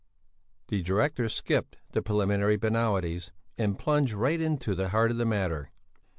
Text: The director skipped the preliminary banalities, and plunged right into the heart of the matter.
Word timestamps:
The 0.69 0.81
director 0.81 1.29
skipped 1.29 1.77
the 1.91 2.01
preliminary 2.01 2.57
banalities, 2.57 3.31
and 3.55 3.77
plunged 3.77 4.13
right 4.15 4.41
into 4.41 4.73
the 4.73 4.89
heart 4.89 5.11
of 5.11 5.17
the 5.17 5.27
matter. 5.27 5.69